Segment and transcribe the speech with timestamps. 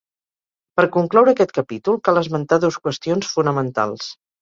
[0.79, 4.15] Per concloure aquest capítol, cal esmentar dos qüestions fonamentals.